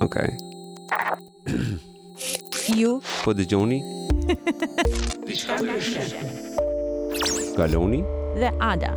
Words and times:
Ok 0.00 0.14
Ju 2.76 3.00
Po 3.24 3.32
dhe 3.32 3.44
gjoni 3.46 3.82
Galoni 7.56 8.04
Dhe 8.40 8.50
Ada 8.60 8.92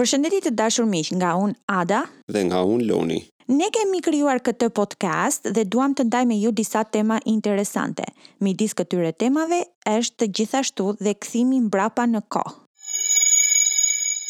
Për 0.00 0.06
shëndetit 0.14 0.42
të 0.46 0.50
dashur 0.56 0.86
mish 0.88 1.10
nga 1.16 1.30
unë 1.36 1.54
Ada 1.66 2.04
Dhe 2.30 2.44
nga 2.48 2.60
unë 2.62 2.86
Loni 2.92 3.18
Ne 3.50 3.66
kemi 3.74 3.98
kryuar 4.06 4.38
këtë 4.46 4.70
podcast 4.76 5.42
dhe 5.56 5.62
duam 5.66 5.92
të 5.98 6.02
ndaj 6.06 6.22
me 6.30 6.36
ju 6.38 6.50
disa 6.54 6.84
tema 6.86 7.16
interesante 7.34 8.04
Mi 8.38 8.54
disë 8.54 8.74
këtyre 8.82 9.10
temave 9.24 9.60
është 9.98 10.24
gjithashtu 10.38 10.86
dhe 11.02 11.16
këthimi 11.18 11.58
mbrapa 11.66 12.04
në 12.14 12.20
kohë 12.36 12.60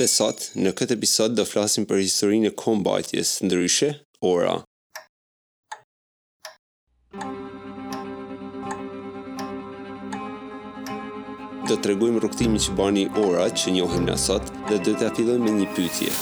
sot, 0.08 0.50
në 0.56 0.72
këtë 0.78 0.96
episod 0.96 1.34
do 1.36 1.44
flasim 1.46 1.84
për 1.88 2.00
historinë 2.04 2.50
e 2.52 2.56
kombajtjes 2.56 3.40
ndryshe, 3.44 3.92
ora. 4.20 4.60
Do 11.70 11.76
të 11.76 11.92
regojmë 11.92 12.20
rukëtimi 12.24 12.58
që 12.60 12.74
bani 12.78 13.04
ora 13.20 13.48
që 13.50 13.70
njohim 13.76 14.08
në 14.10 14.16
sot 14.18 14.48
dhe 14.70 14.78
do 14.80 14.94
të 14.96 15.10
afidojmë 15.10 15.44
me 15.44 15.54
një 15.60 15.68
pytje. 15.76 16.12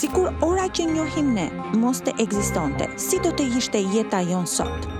Sikur 0.00 0.30
ora 0.42 0.66
që 0.70 0.88
njohim 0.90 1.32
ne, 1.36 1.48
mos 1.78 2.02
të 2.06 2.16
egzistonte, 2.26 2.88
si 2.98 3.20
do 3.22 3.30
të 3.36 3.50
ishte 3.58 3.82
jeta 3.94 4.24
jonë 4.30 4.50
sotë? 4.50 4.99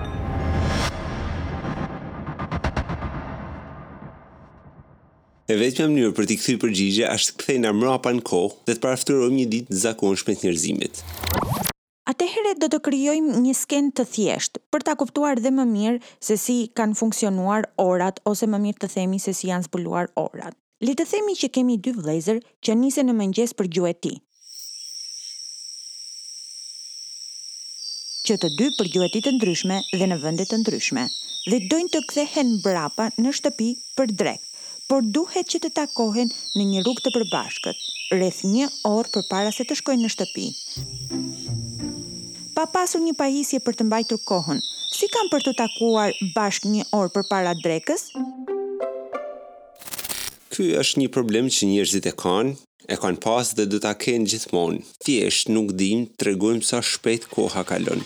E 5.50 5.54
një 5.58 5.84
mënyrë 5.90 6.10
për 6.16 6.26
t'i 6.30 6.34
kthyer 6.38 6.58
përgjigje 6.62 7.06
është 7.12 7.32
të 7.32 7.38
kthejna 7.42 7.70
mbrapa 7.74 8.10
në 8.14 8.20
kohë 8.28 8.52
dhe 8.68 8.74
të 8.76 8.80
parafturojmë 8.84 9.36
një 9.38 9.46
ditë 9.54 9.72
të 9.72 9.78
zakonshme 9.84 10.34
të 10.38 10.44
njerëzimit. 10.46 11.00
Atëherë 12.12 12.52
do 12.62 12.66
të 12.70 12.78
krijojmë 12.86 13.38
një 13.46 13.54
sken 13.60 13.88
të 13.96 14.04
thjeshtë 14.12 14.60
për 14.70 14.84
ta 14.86 14.92
kuptuar 15.00 15.40
dhe 15.42 15.50
më 15.56 15.64
mirë 15.72 15.98
se 16.28 16.36
si 16.42 16.54
kanë 16.78 16.94
funksionuar 17.00 17.66
orat 17.86 18.20
ose 18.32 18.46
më 18.52 18.60
mirë 18.68 18.78
të 18.84 18.90
themi 18.94 19.18
se 19.24 19.34
si 19.40 19.50
janë 19.50 19.66
zbuluar 19.66 20.12
orat. 20.22 20.54
Le 20.86 20.94
të 20.94 21.08
themi 21.14 21.34
që 21.42 21.50
kemi 21.58 21.80
dy 21.82 21.96
vëllezër 21.98 22.38
që 22.66 22.76
nisen 22.84 23.10
në 23.10 23.16
mëngjes 23.24 23.56
për 23.62 23.72
ti. 24.06 24.14
që 28.30 28.36
të 28.38 28.48
dy 28.60 28.66
për 28.78 28.88
ti 29.16 29.20
të 29.24 29.30
ndryshme 29.34 29.76
dhe 29.98 30.06
në 30.06 30.16
vende 30.22 30.44
të 30.46 30.56
ndryshme 30.62 31.02
dhe 31.50 31.58
dojnë 31.72 31.90
të 31.94 32.00
kthehen 32.10 32.50
brapa 32.66 33.08
në 33.18 33.30
shtëpi 33.40 33.70
për 33.98 34.14
drekt 34.22 34.49
por 34.90 35.06
duhet 35.16 35.46
që 35.52 35.60
të 35.62 35.68
takohen 35.78 36.32
në 36.58 36.64
një 36.68 36.80
rrugë 36.82 37.02
të 37.04 37.10
përbashkët, 37.14 37.84
rreth 38.16 38.40
një 38.50 38.64
orë 38.90 39.12
përpara 39.14 39.52
se 39.54 39.62
të 39.68 39.76
shkojnë 39.78 40.02
në 40.02 40.08
shtëpi. 40.16 40.46
Pa 42.56 42.64
pasur 42.74 43.00
një 43.04 43.12
pajisje 43.20 43.60
për 43.62 43.78
të 43.78 43.86
mbajtur 43.86 44.18
kohën, 44.30 44.58
si 44.90 45.06
kam 45.14 45.30
për 45.30 45.46
të 45.46 45.52
takuar 45.60 46.16
bashkë 46.34 46.72
një 46.74 46.88
orë 46.98 47.12
përpara 47.20 47.52
drekës? 47.62 48.08
Ky 50.56 50.66
është 50.82 51.04
një 51.04 51.12
problem 51.14 51.52
që 51.54 51.68
njerëzit 51.70 52.08
e 52.10 52.14
kanë, 52.24 52.56
e 52.90 52.96
kanë 52.98 53.22
pas 53.22 53.54
dhe 53.60 53.68
do 53.70 53.78
ta 53.86 53.94
kenë 53.94 54.26
gjithmonë. 54.32 54.82
Thjesht 55.06 55.54
nuk 55.54 55.70
dim 55.84 56.08
të 56.18 56.58
sa 56.68 56.82
shpejt 56.90 57.30
koha 57.36 57.62
kalon 57.70 58.02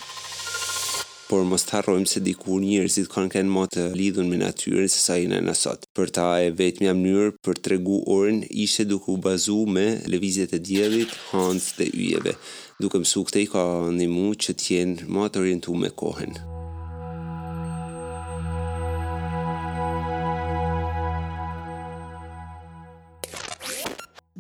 por 1.35 1.47
mos 1.51 1.65
të 1.67 1.73
harrojmë 1.75 2.07
se 2.11 2.21
dikur 2.23 2.61
njerëzit 2.63 3.09
kanë 3.11 3.31
kanë 3.33 3.51
më 3.51 3.63
të 3.75 3.85
lidhur 3.99 4.27
me 4.31 4.37
natyrën 4.39 4.87
se 4.87 5.01
sa 5.03 5.17
jina 5.19 5.41
në 5.43 5.55
sot. 5.59 5.81
Për 5.97 6.11
ta 6.15 6.27
e 6.47 6.53
vetmja 6.55 6.93
mënyrë 6.95 7.33
për 7.43 7.59
tregu 7.65 7.97
orën 8.15 8.39
ishte 8.65 8.87
duke 8.87 9.11
u 9.11 9.17
bazuar 9.25 9.73
me 9.77 9.85
lëvizjet 10.13 10.55
e 10.55 10.61
diellit, 10.69 11.17
hënës 11.33 11.67
dhe 11.81 11.89
yjeve. 11.99 12.37
Duke 12.79 13.01
mësu 13.03 13.25
këtë 13.27 13.43
i 13.43 13.51
ka 13.51 13.65
ndihmu 13.97 14.29
që 14.47 14.55
të 14.61 14.71
jenë 14.77 15.09
më 15.11 15.27
të 15.33 15.43
orientuar 15.43 15.83
me 15.83 15.91
kohën. 16.03 16.39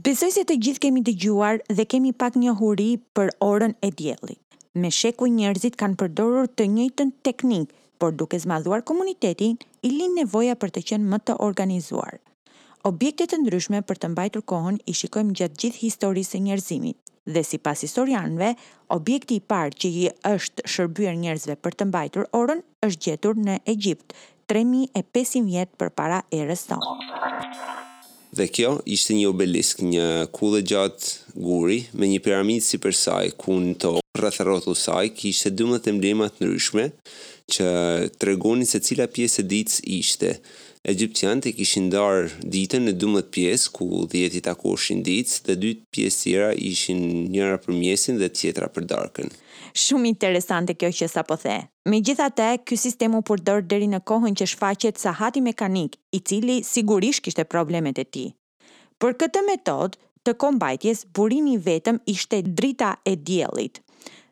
Besoj 0.06 0.30
se 0.36 0.46
të 0.46 0.60
gjithë 0.68 0.84
kemi 0.86 1.02
dëgjuar 1.10 1.58
dhe 1.74 1.90
kemi 1.90 2.14
pak 2.22 2.38
një 2.44 2.54
huri 2.62 2.92
për 3.18 3.34
orën 3.50 3.74
e 3.82 3.90
djelit 3.98 4.43
me 4.74 4.90
sheku 4.90 5.26
njerëzit 5.30 5.76
kanë 5.78 5.96
përdorur 6.00 6.48
të 6.50 6.66
njëjtën 6.72 7.10
teknik, 7.26 7.70
por 7.98 8.12
duke 8.18 8.38
zmadhuar 8.42 8.82
komunitetin, 8.82 9.56
i 9.86 9.90
lin 9.90 10.14
nevoja 10.18 10.56
për 10.58 10.72
të 10.74 10.82
qenë 10.90 11.10
më 11.14 11.18
të 11.28 11.36
organizuar. 11.46 12.18
Objektet 12.88 13.30
të 13.32 13.38
ndryshme 13.44 13.80
për 13.88 13.98
të 14.02 14.10
mbajtur 14.12 14.42
kohën 14.50 14.78
i 14.90 14.94
shikojmë 14.98 15.36
gjatë 15.40 15.60
gjithë 15.62 15.82
historisë 15.86 16.36
e 16.38 16.42
njerëzimit. 16.48 16.98
Dhe 17.34 17.42
si 17.48 17.56
pas 17.58 17.80
historianve, 17.80 18.50
objekti 18.92 19.38
i 19.40 19.44
parë 19.52 19.78
që 19.80 19.90
i 20.02 20.08
është 20.34 20.66
shërbyer 20.68 21.16
njerëzve 21.22 21.56
për 21.64 21.78
të 21.78 21.86
mbajtur 21.88 22.26
orën 22.40 22.60
është 22.84 23.04
gjetur 23.06 23.40
në 23.46 23.54
Egjipt, 23.74 24.12
3500 24.52 25.44
vjet 25.48 25.72
për 25.80 25.94
para 25.96 26.20
erës 26.40 26.66
tonë. 26.68 26.98
Dhe 28.36 28.50
kjo 28.52 28.74
ishte 28.84 29.16
një 29.16 29.30
obelisk, 29.30 29.80
një 29.80 30.10
kullë 30.36 30.64
gjatë 30.68 31.40
guri 31.40 31.84
me 31.94 32.10
një 32.12 32.20
piramid 32.26 32.66
si 32.66 32.80
përsaj, 32.84 33.30
ku 33.40 33.56
në 33.64 34.00
rrëth 34.14 34.38
rrëth 34.46 34.68
usaj, 34.70 35.08
kishte 35.18 35.50
12 35.50 35.80
të 35.82 35.92
ndryshme 35.98 36.84
që 37.50 37.66
të 38.20 38.28
regoni 38.28 38.62
se 38.68 38.78
cila 38.86 39.08
pjesë 39.10 39.42
e 39.42 39.44
ditës 39.50 39.80
ishte. 39.96 40.30
Egjiptianët 40.92 41.46
të 41.48 41.52
kishin 41.58 41.88
darë 41.90 42.28
ditën 42.56 42.84
në 42.86 42.92
12 43.02 43.30
pjesë, 43.34 43.72
ku 43.74 43.88
10 44.14 44.36
i 44.38 44.42
takoshin 44.46 45.00
ditës, 45.06 45.40
dhe 45.48 45.56
2 45.62 45.72
pjesë 45.94 46.20
tjera 46.22 46.50
ishin 46.68 47.00
njëra 47.32 47.58
për 47.64 47.74
mjesin 47.78 48.18
dhe 48.22 48.28
tjetra 48.36 48.68
për 48.74 48.86
darkën. 48.92 49.32
Shumë 49.74 50.10
interesante 50.12 50.76
kjo 50.78 50.92
që 51.00 51.08
sa 51.10 51.24
po 51.26 51.34
the. 51.42 51.56
Me 51.88 51.98
gjitha 52.04 52.28
te, 52.38 52.50
kjo 52.62 52.78
sistemu 52.84 53.24
përdor 53.26 53.64
dheri 53.66 53.88
në 53.90 54.02
kohën 54.06 54.36
që 54.38 54.50
shfaqet 54.52 55.00
sahati 55.02 55.42
mekanik, 55.42 55.98
i 56.14 56.20
cili 56.22 56.60
sigurisht 56.64 57.24
kishte 57.26 57.42
problemet 57.44 57.98
e 57.98 58.06
ti. 58.06 58.26
Për 59.02 59.18
këtë 59.24 59.42
metod, 59.50 59.98
të 60.24 60.36
kombajtjes, 60.40 61.06
burimi 61.16 61.58
vetëm 61.66 61.98
ishte 62.08 62.44
drita 62.46 62.94
e 63.08 63.16
djelit 63.16 63.80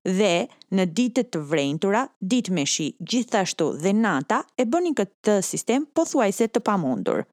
dhe 0.09 0.49
në 0.75 0.85
ditët 0.97 1.31
të 1.33 1.43
vrejntura, 1.49 2.07
ditë 2.21 2.55
me 2.57 2.65
shi 2.67 2.91
gjithashtu 2.99 3.73
dhe 3.83 3.93
nata 3.95 4.43
e 4.59 4.67
bëni 4.67 4.95
këtë 4.99 5.41
sistem 5.47 5.87
po 5.95 6.05
thuajse 6.05 6.49
të 6.49 6.63
pamundur. 6.67 7.25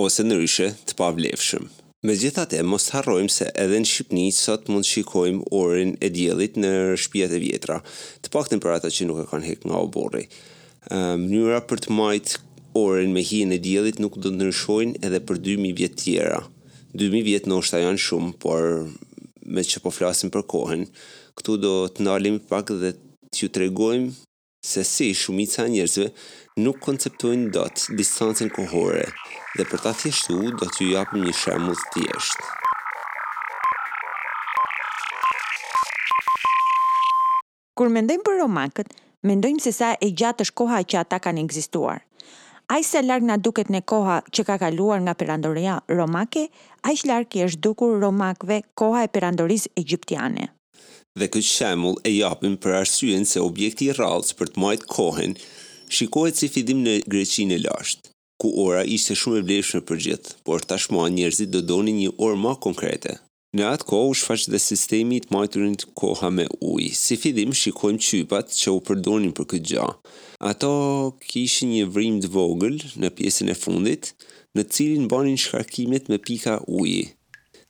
Ose 0.00 0.24
në 0.24 0.40
ryshe 0.40 0.70
të 0.88 0.96
pavlefshëm. 0.96 1.68
Me 2.02 2.14
gjithate, 2.16 2.62
mos 2.64 2.86
të 2.88 2.94
harrojmë 2.96 3.28
se 3.32 3.50
edhe 3.60 3.76
në 3.82 3.86
Shqipni, 3.90 4.28
sot 4.32 4.70
mund 4.72 4.86
shikojmë 4.88 5.50
orin 5.58 5.94
e 6.00 6.08
djelit 6.08 6.54
në 6.56 6.70
shpijat 6.96 7.34
e 7.36 7.40
vjetra, 7.42 7.76
të 8.24 8.32
pak 8.32 8.48
të 8.48 8.56
për 8.62 8.72
ata 8.78 8.88
që 8.88 9.06
nuk 9.10 9.20
e 9.20 9.26
kanë 9.28 9.46
hek 9.50 9.66
nga 9.68 9.80
obori. 9.84 10.24
Mënyra 11.20 11.60
për 11.68 11.84
të 11.84 11.92
majtë 11.98 12.40
orin 12.80 13.12
me 13.12 13.20
hien 13.20 13.52
e 13.52 13.58
djelit 13.60 14.00
nuk 14.00 14.16
do 14.16 14.32
të 14.32 14.40
nërshojnë 14.40 15.04
edhe 15.04 15.20
për 15.28 15.42
2000 15.44 15.76
vjet 15.76 16.00
tjera. 16.00 16.40
2000 16.96 17.22
vjet 17.28 17.44
në 17.46 17.60
është 17.60 17.84
janë 17.84 18.02
shumë, 18.06 18.32
por 18.42 18.64
me 19.46 19.62
që 19.64 19.80
po 19.82 19.90
flasim 19.94 20.30
për 20.32 20.44
kohën, 20.52 20.84
këtu 21.38 21.56
do 21.64 21.70
të 21.94 22.02
nalim 22.04 22.38
pak 22.50 22.72
dhe 22.82 22.92
t'ju 23.32 23.48
tregojmë 23.54 24.12
se 24.66 24.84
si 24.84 25.12
shumica 25.16 25.64
njerëzve 25.72 26.08
nuk 26.64 26.80
konceptojnë 26.84 27.52
dot 27.54 27.86
distancën 28.00 28.50
kohore 28.52 29.04
dhe 29.56 29.64
për 29.70 29.78
ta 29.84 29.92
thjeshtu 30.00 30.40
do 30.60 30.66
t'ju 30.74 30.90
japim 30.96 31.24
një 31.26 31.32
shemu 31.42 31.72
të 31.78 31.88
thjeshtë. 31.94 32.48
Kur 37.78 37.88
mendojmë 37.88 38.24
për 38.26 38.36
romakët, 38.42 38.92
mendojmë 39.24 39.62
se 39.64 39.72
sa 39.72 39.94
e 39.96 40.12
gjatë 40.22 40.44
është 40.46 40.56
koha 40.60 40.82
që 40.84 40.96
ata 41.00 41.16
kanë 41.24 41.40
ekzistuar 41.48 42.02
aq 42.74 42.84
sa 42.86 43.00
larg 43.02 43.24
na 43.28 43.34
duket 43.44 43.66
ne 43.74 43.80
koha 43.92 44.16
që 44.36 44.42
ka 44.48 44.54
kaluar 44.62 44.98
nga 45.04 45.14
perandoria 45.20 45.74
romake, 45.96 46.44
aq 46.90 46.98
larg 47.10 47.34
i 47.38 47.42
është 47.48 47.60
dukur 47.66 47.96
Romakve 48.02 48.60
koha 48.82 49.02
e 49.08 49.12
perandorisë 49.14 49.72
egjiptiane. 49.82 50.44
Dhe 51.18 51.26
këtë 51.32 51.48
shemull 51.54 51.98
e 52.08 52.12
japim 52.20 52.54
për 52.64 52.76
arsyen 52.84 53.26
se 53.32 53.42
objekti 53.50 53.88
i 53.90 53.96
rralës 53.98 54.30
për 54.38 54.52
të 54.54 54.62
majtë 54.68 54.88
kohen 54.94 55.34
shikohet 55.96 56.36
si 56.38 56.48
fidim 56.54 56.84
në 56.86 56.94
Greqinë 57.12 57.56
e 57.58 57.64
lashtë, 57.66 58.12
ku 58.40 58.52
ora 58.68 58.84
ishte 58.96 59.18
shumë 59.22 59.40
e 59.40 59.44
vlefshme 59.50 59.80
për 59.90 59.98
gjithë, 60.06 60.34
por 60.46 60.62
tashma 60.72 61.08
njerëzit 61.18 61.50
do 61.56 61.66
donin 61.72 61.98
një 62.04 62.14
orë 62.26 62.38
më 62.46 62.54
konkrete, 62.66 63.16
Në 63.58 63.64
atë 63.66 63.82
kohë 63.90 64.10
u 64.12 64.12
shfaq 64.18 64.42
dhe 64.52 64.58
sistemi 64.62 65.16
i 65.18 65.22
të 65.24 65.32
majturin 65.34 65.72
të 65.78 65.88
koha 65.98 66.28
me 66.30 66.44
ujë. 66.66 66.90
Si 66.98 67.16
fillim 67.18 67.50
shikojmë 67.60 67.98
qypat 68.08 68.52
që 68.58 68.74
u 68.76 68.78
përdonin 68.86 69.32
për 69.34 69.48
këtë 69.50 69.70
gjë. 69.72 69.86
Ato 70.52 70.70
kishin 71.32 71.72
një 71.74 71.88
vrim 71.96 72.20
të 72.22 72.30
vogël 72.36 72.78
në 73.02 73.10
pjesën 73.18 73.50
e 73.50 73.58
fundit, 73.64 74.12
në 74.54 74.68
cilin 74.76 75.10
banin 75.10 75.34
shkarkimet 75.44 76.06
me 76.12 76.20
pika 76.28 76.60
uji. 76.78 77.00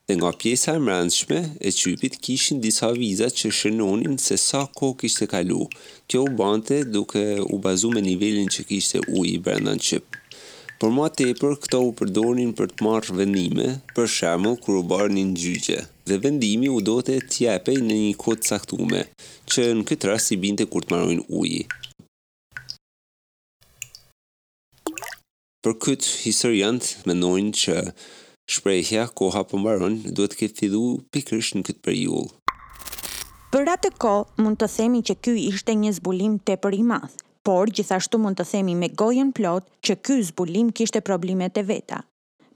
Dhe 0.04 0.18
nga 0.20 0.34
pjesa 0.42 0.76
e 0.76 0.84
mrandshme 0.84 1.40
e 1.64 1.72
qypit 1.80 2.20
kishin 2.26 2.60
disa 2.60 2.92
vizat 3.00 3.40
që 3.40 3.48
shënonin 3.60 4.20
se 4.26 4.36
sa 4.44 4.66
kohë 4.76 5.00
kishte 5.00 5.30
kalu. 5.32 5.64
Kjo 6.08 6.26
u 6.28 6.30
bante 6.42 6.82
duke 6.92 7.24
u 7.48 7.56
bazu 7.58 7.88
me 7.96 8.04
nivelin 8.04 8.52
që 8.52 8.68
kishte 8.68 9.00
uji 9.16 9.38
brenda 9.48 9.78
në 9.80 9.86
qypë. 9.88 10.19
Por 10.82 10.90
ma 10.96 11.08
tepër, 11.12 11.58
këto 11.64 11.78
u 11.84 11.90
përdorin 12.00 12.54
për 12.56 12.70
të 12.72 12.84
marrë 12.86 13.14
vendime, 13.18 13.66
për 13.92 14.06
shemë 14.14 14.52
kër 14.64 14.78
u 14.78 14.84
barë 14.92 15.10
një 15.12 15.24
gjyqe, 15.42 15.76
dhe 16.08 16.16
vendimi 16.24 16.70
u 16.72 16.78
do 16.86 16.94
të 17.04 17.16
tjepej 17.34 17.74
në 17.88 17.96
një 18.04 18.14
kodë 18.22 18.48
saktume, 18.48 19.02
që 19.52 19.66
në 19.76 19.84
këtë 19.90 20.08
rast 20.08 20.30
si 20.32 20.38
binte 20.40 20.64
kër 20.72 20.86
të 20.86 20.94
marrojnë 20.94 21.26
uji. 21.42 21.60
Për 25.60 25.76
këtë 25.84 26.14
hisër 26.24 26.56
janë 26.62 26.90
mendojnë 27.10 27.54
që 27.62 27.76
shprejhja 28.56 29.04
koha 29.20 29.44
për 29.44 29.52
po 29.52 29.60
mbaron 29.66 30.00
duhet 30.08 30.32
të 30.34 30.40
këtë 30.44 30.60
fidu 30.64 30.84
pikrish 31.12 31.52
në 31.58 31.66
këtë 31.68 31.84
periullë. 31.90 32.38
Për 33.52 33.74
atë 33.76 33.90
të 33.90 33.96
ko, 34.00 34.16
mund 34.40 34.56
të 34.62 34.70
themi 34.78 35.04
që 35.10 35.20
kjo 35.26 35.36
ishte 35.50 35.76
një 35.84 35.92
zbulim 36.00 36.40
të 36.48 36.56
për 36.64 36.80
i 36.80 36.86
madhë, 36.94 37.14
por 37.46 37.70
gjithashtu 37.76 38.20
mund 38.20 38.36
të 38.40 38.44
themi 38.52 38.74
me 38.76 38.88
gojen 39.02 39.30
plot 39.34 39.68
që 39.86 39.94
ky 40.06 40.18
zbulim 40.28 40.70
kishte 40.76 41.00
problemet 41.00 41.56
e 41.56 41.62
veta. 41.64 42.00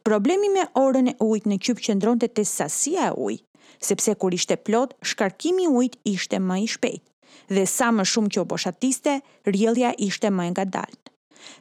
Problemi 0.05 0.51
me 0.53 0.67
orën 0.77 1.09
e 1.15 1.17
ujit 1.25 1.47
në 1.49 1.57
qyp 1.65 1.81
qëndronte 1.87 2.29
te 2.37 2.45
sasia 2.45 3.07
e 3.11 3.15
ujit, 3.27 3.45
sepse 3.81 4.13
kur 4.21 4.35
ishte 4.37 4.57
plot, 4.61 4.93
shkarkimi 5.13 5.65
i 5.65 5.71
ujit 5.79 5.97
ishte 6.17 6.39
më 6.41 6.59
i 6.67 6.71
shpejtë 6.77 7.07
dhe 7.55 7.65
sa 7.69 7.89
më 7.93 8.05
shumë 8.09 8.31
që 8.35 8.41
u 8.43 8.45
boshatiste, 8.49 9.15
rjellja 9.51 9.91
ishte 10.07 10.31
më 10.31 10.45
e 10.49 10.51
ngadalt. 10.53 11.01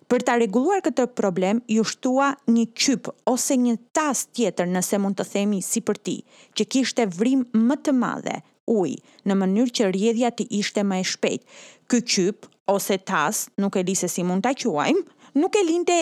Për 0.07 0.21
ta 0.23 0.35
rregulluar 0.37 0.83
këtë 0.85 1.09
problem, 1.17 1.59
ju 1.75 1.83
shtua 1.83 2.27
një 2.47 2.65
qyp 2.77 3.09
ose 3.31 3.57
një 3.59 3.73
tas 3.95 4.21
tjetër 4.35 4.69
nëse 4.71 4.99
mund 5.01 5.17
të 5.19 5.25
themi 5.33 5.61
si 5.65 5.81
për 5.83 5.97
ti, 6.07 6.15
që 6.55 6.67
kishte 6.75 7.07
vrim 7.17 7.41
më 7.57 7.79
të 7.87 7.95
madhe, 7.99 8.37
ujë, 8.71 9.01
në 9.27 9.37
mënyrë 9.41 9.73
që 9.79 9.89
rjedhja 9.95 10.29
të 10.37 10.47
ishte 10.61 10.85
më 10.87 11.01
e 11.03 11.09
shpejt. 11.11 11.43
Ky 11.91 11.99
qyp 12.15 12.47
ose 12.67 12.97
tas, 13.05 13.49
nuk 13.57 13.75
e 13.79 13.83
di 13.87 13.95
se 13.95 14.07
si 14.07 14.23
mund 14.23 14.43
ta 14.43 14.51
quajm, 14.53 14.97
nuk 15.39 15.53
e 15.55 15.63
linte 15.69 15.97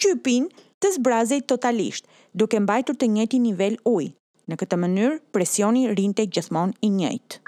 qypin 0.00 0.48
të 0.80 0.86
zbrazej 0.98 1.40
totalisht, 1.48 2.04
duke 2.36 2.60
mbajtur 2.60 2.96
të 2.96 3.08
njëjtin 3.14 3.44
nivel 3.48 3.76
ujë. 3.88 4.10
Në 4.46 4.54
këtë 4.60 4.76
mënyrë, 4.78 5.14
presioni 5.34 5.86
rinte 5.98 6.22
gjithmonë 6.30 6.76
i 6.86 6.90
njëjtë. 6.94 7.38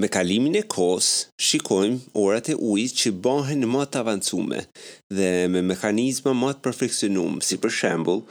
Me 0.00 0.08
kalimin 0.08 0.54
e 0.56 0.62
kohës, 0.72 1.08
shikojmë 1.42 2.14
orat 2.22 2.48
e 2.54 2.54
ujit 2.54 2.94
që 3.00 3.12
bëhen 3.24 3.66
më 3.68 3.82
të 3.90 4.00
avancume 4.00 4.60
dhe 5.10 5.30
me 5.52 5.60
mekanizma 5.72 6.32
më 6.38 6.52
të 6.54 6.62
perfekcionum, 6.68 7.40
si 7.46 7.58
për 7.60 7.74
shembul, 7.78 8.22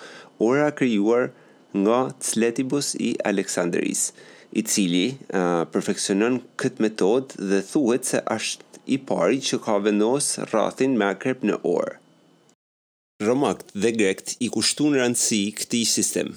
ora 0.47 0.71
krijuar 0.71 1.29
nga 1.77 1.99
Cletibus 2.23 2.95
i 2.97 3.11
Aleksandrisë 3.27 4.15
i 4.55 4.61
cili 4.63 5.07
uh, 5.11 5.65
perfeksionon 5.71 6.39
këtë 6.59 6.83
metodë 6.83 7.39
dhe 7.49 7.59
thuhet 7.71 8.07
se 8.07 8.21
është 8.25 8.65
i 8.87 8.97
pari 9.09 9.41
që 9.43 9.59
ka 9.65 9.75
vendos 9.83 10.31
rrethin 10.47 10.95
me 10.99 11.07
akrep 11.11 11.43
në 11.43 11.57
orë. 11.67 11.97
Romakt 13.27 13.73
dhe 13.75 13.91
grekët 13.97 14.35
i 14.45 14.49
kushtuan 14.53 14.95
rëndësi 14.95 15.41
këtij 15.59 15.83
sistemi. 15.91 16.35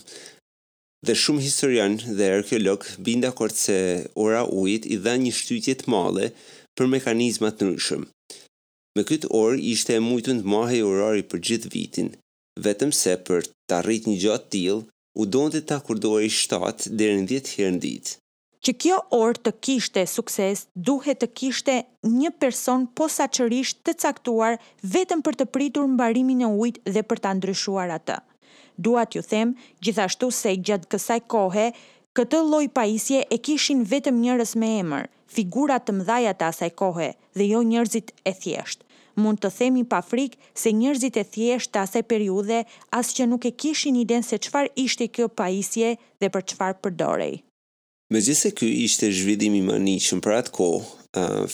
Dhe 1.07 1.15
shumë 1.17 1.45
historian 1.45 1.99
dhe 2.19 2.31
arkeolog 2.39 2.85
bin 3.05 3.23
dakord 3.25 3.55
se 3.57 3.77
ora 4.15 4.43
ujit 4.49 4.87
i 4.91 4.99
dha 5.05 5.15
një 5.23 5.33
shtytje 5.39 5.75
të 5.81 5.93
madhe 5.95 6.31
për 6.77 6.91
mekanizma 6.95 7.53
të 7.53 7.69
ndryshëm. 7.71 8.07
Me 8.99 9.05
këtë 9.09 9.31
orë 9.41 9.63
ishte 9.73 9.95
e 9.97 10.03
mujtën 10.05 10.43
të 10.43 10.51
mahe 10.53 10.81
i 10.81 10.83
orari 10.91 11.23
për 11.31 11.45
gjithë 11.49 11.73
vitin, 11.77 12.11
vetëm 12.65 12.91
se 13.01 13.15
për 13.29 13.47
të 13.71 13.79
arrit 13.79 14.09
një 14.11 14.17
gjatë 14.25 14.51
tilë, 14.57 14.83
U 15.19 15.27
duhet 15.27 15.67
të 15.67 15.75
akordoi 15.81 16.29
7 16.31 16.93
deri 16.95 17.17
në 17.21 17.25
10 17.35 17.53
herë 17.59 17.75
në 17.75 17.81
ditë. 17.85 18.13
Që 18.67 18.73
kjo 18.85 18.97
orë 19.17 19.41
të 19.47 19.53
kishte 19.67 20.03
sukses, 20.15 20.67
duhet 20.77 21.19
të 21.25 21.29
kishte 21.41 21.75
një 22.07 22.31
person 22.39 22.85
posaçërisht 23.01 23.79
të 23.89 23.95
caktuar 24.05 24.59
vetëm 24.97 25.23
për 25.27 25.39
të 25.41 25.47
pritur 25.57 25.89
mbarimin 25.91 26.43
e 26.47 26.51
ujit 26.63 26.79
dhe 26.95 27.03
për 27.11 27.23
ta 27.25 27.33
ndryshuar 27.35 27.91
atë. 27.97 28.19
Dua 28.79 29.03
t'ju 29.11 29.23
them, 29.33 29.55
gjithashtu 29.83 30.29
se 30.41 30.53
gjatë 30.69 30.91
kësaj 30.95 31.19
kohe, 31.35 31.67
këtë 32.17 32.43
lloj 32.51 32.67
paisje 32.79 33.25
e 33.35 33.41
kishin 33.49 33.81
vetëm 33.95 34.21
njerëz 34.25 34.55
me 34.63 34.71
emër, 34.85 35.11
figura 35.35 35.81
të 35.83 35.97
mëdha 36.01 36.37
të 36.39 36.49
asaj 36.53 36.71
kohe 36.85 37.11
dhe 37.35 37.51
jo 37.55 37.65
njerëzit 37.73 38.15
e 38.31 38.35
thjeshtë 38.43 38.85
mund 39.23 39.41
të 39.43 39.51
themi 39.59 39.85
pa 39.89 40.01
frikë 40.05 40.51
se 40.59 40.73
njërzit 40.81 41.19
e 41.21 41.25
thjesht 41.35 41.71
të 41.75 41.83
asaj 41.85 42.05
periude 42.13 42.63
as 42.99 43.13
që 43.17 43.29
nuk 43.31 43.47
e 43.51 43.55
kishin 43.63 43.99
iden 44.03 44.25
se 44.27 44.39
qëfar 44.45 44.71
ishte 44.85 45.07
kjo 45.15 45.29
pajisje 45.39 45.93
dhe 46.21 46.33
për 46.35 46.47
qëfar 46.51 46.75
përdorej. 46.83 47.37
Me 48.11 48.19
gjithse 48.27 48.51
kjo 48.59 48.69
ishte 48.87 49.11
zhvidimi 49.17 49.61
i 49.63 49.81
një 49.87 49.97
që 50.07 50.19
më 50.19 50.25
për 50.27 50.37
atë 50.41 50.55
kohë, 50.57 50.87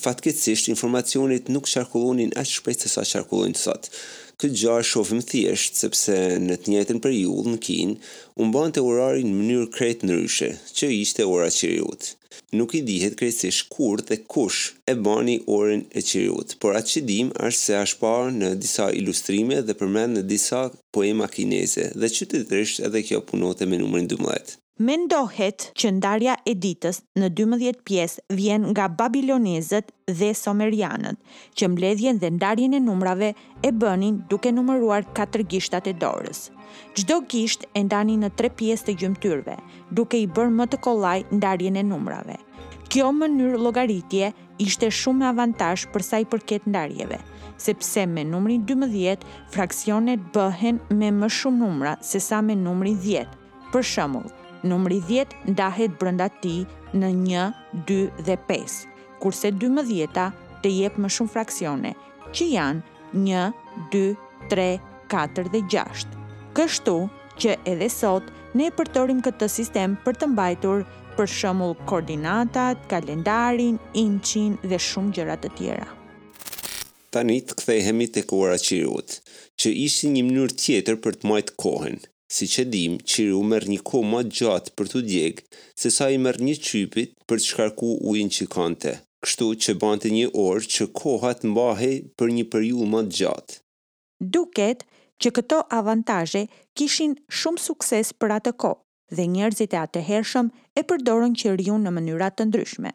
fatkecisht 0.04 0.70
informacionit 0.72 1.50
nuk 1.52 1.68
sharkullonin 1.68 2.32
ashtë 2.40 2.58
shprejtë 2.60 2.86
se 2.86 2.94
sa 2.96 3.04
sharkullonin 3.10 3.56
të 3.58 3.62
sotë. 3.66 3.90
Këtë 4.40 4.58
gjarë 4.60 4.84
shofim 4.90 5.20
thjesht, 5.24 5.78
sepse 5.80 6.14
në 6.46 6.56
të 6.60 6.72
njëtën 6.74 6.98
për 7.04 7.12
në 7.52 7.58
kinë, 7.66 7.94
unë 8.42 8.52
banë 8.56 8.74
të 8.76 8.80
orarin 8.88 9.28
në 9.32 9.36
mënyrë 9.38 9.70
kretë 9.76 10.06
në 10.06 10.12
ryshe, 10.20 10.50
që 10.76 10.90
ishte 11.02 11.24
ora 11.32 11.46
qëriutë. 11.56 12.06
Nuk 12.60 12.72
i 12.78 12.80
dihet 12.86 13.14
krejtësisht 13.20 13.68
kur 13.74 14.00
dhe 14.08 14.16
kush 14.34 14.58
e 14.92 14.94
bani 15.06 15.36
orën 15.56 15.84
e 16.00 16.02
qiriut, 16.08 16.52
por 16.64 16.76
atë 16.80 16.92
që 16.96 17.02
dim 17.12 17.30
është 17.48 17.60
se 17.62 17.78
është 17.86 18.00
parë 18.02 18.34
në 18.42 18.50
disa 18.66 18.88
ilustrime 19.00 19.62
dhe 19.70 19.78
përmend 19.82 20.20
në 20.20 20.26
disa 20.34 20.62
poema 20.98 21.30
kineze 21.38 21.88
dhe 22.04 22.12
qytetërisht 22.20 22.84
edhe 22.90 23.04
kjo 23.08 23.22
punote 23.32 23.70
me 23.74 23.82
numërin 23.84 24.12
12. 24.16 24.58
Mendohet 24.78 25.62
që 25.81 25.88
ndarja 25.96 26.32
e 26.44 26.52
ditës 26.61 26.99
në 27.17 27.31
12 27.38 27.78
pjesë 27.88 28.20
vjen 28.37 28.67
nga 28.75 28.90
babilonezët 28.93 29.87
dhe 30.19 30.28
somerianët, 30.37 31.17
që 31.56 31.69
mbledhjen 31.73 32.19
dhe 32.20 32.28
ndarjen 32.37 32.75
e 32.76 32.81
numrave 32.84 33.31
e 33.64 33.70
bënin 33.73 34.19
duke 34.28 34.52
numëruar 34.52 35.06
4 35.17 35.46
gishtat 35.49 35.88
e 35.88 35.94
dorës. 36.02 36.50
Çdo 36.93 37.23
gisht 37.25 37.64
e 37.73 37.87
ndani 37.88 38.19
në 38.20 38.28
3 38.43 38.52
pjesë 38.61 38.87
të 38.90 38.94
gjymtyrve, 39.00 39.56
duke 39.96 40.20
i 40.20 40.28
bërë 40.28 40.52
më 40.61 40.67
të 40.70 40.82
kollaj 40.84 41.19
ndarjen 41.40 41.81
e 41.81 41.88
numrave. 41.94 42.37
Kjo 42.93 43.08
mënyrë 43.17 43.56
llogaritje 43.64 44.28
ishte 44.61 44.93
shumë 44.93 45.25
e 45.25 45.32
avantazh 45.34 45.87
për 45.93 46.05
sa 46.11 46.20
i 46.20 46.28
përket 46.28 46.69
ndarjeve, 46.69 47.23
sepse 47.56 48.05
me 48.06 48.28
numrin 48.28 48.69
12 48.76 49.25
fraksionet 49.56 50.28
bëhen 50.37 50.84
me 50.93 51.14
më 51.25 51.32
shumë 51.40 51.64
numra 51.64 51.96
se 52.11 52.20
sa 52.20 52.44
me 52.44 52.55
numrin 52.61 53.00
10. 53.05 53.25
Për 53.73 53.82
shembull, 53.96 54.28
numri 54.68 54.98
10 55.08 55.52
ndahet 55.54 55.94
brenda 56.00 56.28
ti 56.42 56.56
në 57.00 57.10
1, 57.16 57.54
2 57.90 57.98
dhe 58.26 58.36
5, 58.48 58.76
kurse 59.22 59.50
12-ta 59.62 60.28
të 60.62 60.72
jep 60.78 60.98
më 61.02 61.10
shumë 61.16 61.32
fraksione, 61.36 61.92
që 62.34 62.48
janë 62.56 63.18
1, 63.22 63.42
2, 63.94 64.06
3, 64.52 64.68
4 65.12 65.52
dhe 65.54 65.60
6. 65.74 66.06
Kështu 66.56 66.96
që 67.42 67.56
edhe 67.74 67.90
sot 67.92 68.30
ne 68.56 68.68
e 68.70 68.74
përtorim 68.78 69.20
këtë 69.26 69.48
sistem 69.52 69.96
për 70.06 70.18
të 70.22 70.30
mbajtur 70.34 70.86
për 71.16 71.30
shëmull 71.32 71.74
koordinatat, 71.88 72.82
kalendarin, 72.90 73.78
inqin 74.02 74.58
dhe 74.68 74.80
shumë 74.88 75.12
gjërat 75.18 75.44
të 75.46 75.52
tjera. 75.61 75.87
Tanit 77.14 77.54
këthejhemi 77.56 78.08
të 78.12 78.26
kuara 78.28 78.58
qirut, 78.61 79.20
që 79.61 79.73
ishë 79.87 80.11
një 80.16 80.26
mënyrë 80.28 80.58
tjetër 80.62 81.00
për 81.06 81.20
të 81.23 81.32
majtë 81.32 81.56
kohen– 81.62 82.02
si 82.28 82.47
që 82.50 82.64
dim, 82.73 82.97
qiru 82.99 83.42
mërë 83.50 83.68
një 83.73 83.78
ko 83.87 84.00
ma 84.02 84.21
gjatë 84.38 84.73
për 84.78 84.88
të 84.92 85.02
djegë, 85.06 85.45
se 85.80 85.92
sa 85.97 86.09
i 86.11 86.18
mërë 86.23 86.42
një 86.49 86.56
qypit 86.68 87.12
për 87.28 87.40
të 87.40 87.47
shkarku 87.50 87.90
ujnë 88.12 88.35
që 88.38 88.47
kante. 88.54 88.95
Kështu 89.25 89.49
që 89.64 89.75
bante 89.83 90.11
një 90.12 90.26
orë 90.47 90.66
që 90.75 90.88
kohat 91.00 91.45
mbahe 91.50 91.92
për 92.18 92.33
një 92.38 92.45
periu 92.52 92.88
ma 92.90 93.04
gjatë. 93.18 93.61
Duket 94.35 94.83
që 95.23 95.33
këto 95.38 95.61
avantaje 95.78 96.47
kishin 96.76 97.14
shumë 97.30 97.62
sukses 97.62 98.11
për 98.21 98.37
atë 98.40 98.52
ko, 98.62 98.73
dhe 99.16 99.26
njerëzit 99.33 99.75
e 99.76 99.80
atë 99.87 100.02
hershëm 100.11 100.50
e 100.80 100.85
përdorën 100.90 101.35
qiru 101.42 101.78
në 101.83 101.95
mënyrat 101.99 102.37
të 102.38 102.49
ndryshme. 102.50 102.90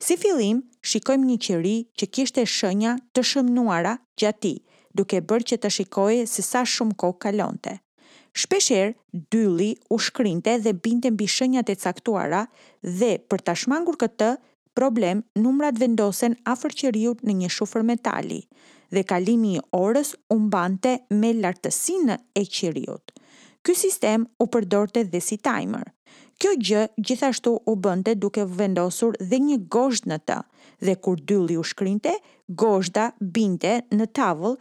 Si 0.00 0.16
filim, 0.16 0.62
shikojmë 0.82 1.26
një 1.28 1.38
qiri 1.46 1.74
që 2.00 2.08
kishte 2.16 2.44
shënja 2.56 2.94
të 3.16 3.24
shëmnuara 3.30 3.96
gjati, 4.20 4.54
duke 4.96 5.20
bërë 5.20 5.48
që 5.50 5.56
të 5.62 5.70
shikojë 5.78 6.26
se 6.36 6.44
sa 6.52 6.62
shumë 6.64 6.96
kohë 7.02 7.18
kalonte. 7.26 7.76
Shpesher, 8.34 8.94
dylli 9.32 9.74
u 9.90 9.98
shkrinte 9.98 10.58
dhe 10.62 10.72
binte 10.72 11.10
mbi 11.10 11.26
shenjat 11.26 11.70
e 11.70 11.74
caktuara 11.76 12.44
dhe 12.82 13.10
për 13.30 13.42
ta 13.46 13.54
shmangur 13.62 13.96
këtë, 14.00 14.28
problem 14.78 15.22
numrat 15.46 15.80
vendosen 15.80 16.36
afër 16.52 16.76
qeriu 16.82 17.16
në 17.26 17.34
një 17.40 17.48
shufër 17.56 17.82
metali 17.90 18.38
dhe 18.94 19.02
kalimi 19.12 19.56
i 19.58 19.62
orës 19.78 20.12
u 20.34 20.36
mbante 20.44 20.92
me 21.20 21.30
lartësinë 21.40 22.16
e 22.38 22.44
qeriu. 22.58 22.96
Ky 23.66 23.74
sistem 23.76 24.28
u 24.42 24.46
përdorte 24.46 25.02
dhe 25.12 25.20
si 25.20 25.36
timer. 25.36 25.90
Kjo 26.40 26.54
gjë 26.68 26.84
gjithashtu 27.08 27.52
u 27.66 27.74
bënte 27.86 28.14
duke 28.16 28.46
vendosur 28.62 29.18
dhe 29.30 29.42
një 29.48 29.58
gozhd 29.76 30.06
në 30.10 30.18
të 30.30 30.38
dhe 30.86 30.94
kur 31.06 31.18
dylli 31.30 31.58
u 31.60 31.64
shkrinte, 31.72 32.14
gozhda 32.64 33.10
binte 33.38 33.74
në 33.90 34.06
tavull 34.20 34.56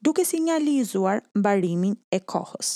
duke 0.00 0.24
sinjalizuar 0.32 1.20
mbarimin 1.38 1.92
e 2.16 2.22
kohës 2.32 2.72